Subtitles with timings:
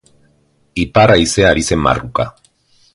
[0.83, 2.31] Ipar haizea ari zen marruka.